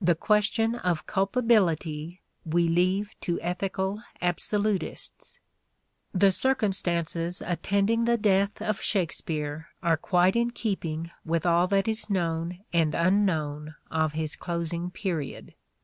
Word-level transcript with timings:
The 0.00 0.16
question 0.16 0.74
of 0.74 1.06
culpability 1.06 2.22
we 2.44 2.66
leave 2.66 3.14
to 3.20 3.40
ethical 3.40 4.02
absolutists. 4.20 5.38
Obituary 6.12 6.26
The 6.28 6.32
circumstances 6.32 7.40
attending 7.40 8.04
the 8.04 8.16
death 8.16 8.60
of 8.60 8.82
Shakspere 8.82 9.68
are 9.80 9.96
quite 9.96 10.34
in 10.34 10.50
keeping 10.50 11.12
with 11.24 11.46
all 11.46 11.68
that 11.68 11.86
is 11.86 12.10
known 12.10 12.64
and 12.72 12.96
un 12.96 13.24
known 13.24 13.76
of 13.92 14.14
his 14.14 14.34
closing 14.34 14.90
period. 14.90 15.54